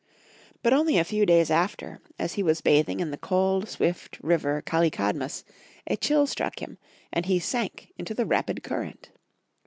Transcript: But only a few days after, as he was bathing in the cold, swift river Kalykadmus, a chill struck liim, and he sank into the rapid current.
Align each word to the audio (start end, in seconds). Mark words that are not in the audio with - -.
But 0.63 0.73
only 0.73 0.97
a 0.97 1.03
few 1.03 1.27
days 1.27 1.51
after, 1.51 1.99
as 2.17 2.33
he 2.33 2.41
was 2.41 2.59
bathing 2.61 3.01
in 3.01 3.11
the 3.11 3.19
cold, 3.19 3.69
swift 3.69 4.17
river 4.21 4.63
Kalykadmus, 4.63 5.43
a 5.85 5.95
chill 5.95 6.25
struck 6.25 6.55
liim, 6.55 6.77
and 7.13 7.27
he 7.27 7.37
sank 7.37 7.93
into 7.99 8.15
the 8.15 8.25
rapid 8.25 8.63
current. 8.63 9.11